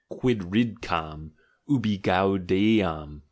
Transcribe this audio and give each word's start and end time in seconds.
quid 0.09 0.39
ridcam! 0.51 1.29
Ubi 1.69 1.99
gaudeam! 1.99 3.19